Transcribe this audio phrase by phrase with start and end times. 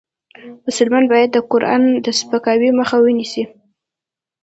[0.67, 3.43] مسلمان باید د قرآن د سپکاوي مخه ونیسي.